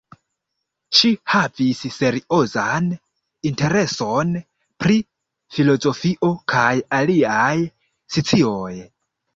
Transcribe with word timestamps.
Ŝi 0.99 1.09
havis 1.33 1.81
seriozan 1.97 2.89
intereson 3.51 4.33
pri 4.85 4.99
filozofio 5.59 6.35
kaj 6.57 6.69
aliaj 7.03 7.55
scioj. 8.19 8.77